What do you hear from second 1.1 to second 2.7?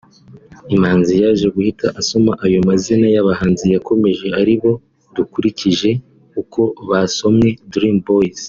yaje guhita asoma ayo